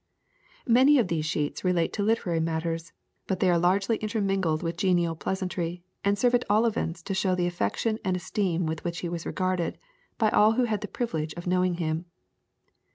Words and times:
Many 0.65 0.97
of 0.97 1.09
these 1.09 1.27
sheets 1.27 1.63
relate 1.63 1.93
to 1.93 2.01
literary 2.01 2.39
matters, 2.39 2.91
but 3.27 3.39
they 3.39 3.51
are 3.51 3.59
largely 3.59 3.97
intermingled 3.97 4.63
With 4.63 4.75
genial 4.75 5.15
pleasantry, 5.15 5.83
and 6.03 6.17
serve 6.17 6.33
at 6.33 6.43
all 6.49 6.65
events 6.65 7.03
to 7.03 7.13
show 7.13 7.35
the 7.35 7.45
affection 7.45 7.99
and 8.03 8.17
esteem 8.17 8.65
with 8.65 8.83
which 8.83 9.01
he 9.01 9.09
was 9.09 9.27
regarded 9.27 9.77
by 10.17 10.31
all 10.31 10.53
who 10.53 10.63
had 10.63 10.81
the 10.81 10.87
privilege 10.87 11.33
of 11.35 11.45
knowing 11.45 11.75
him. 11.75 12.05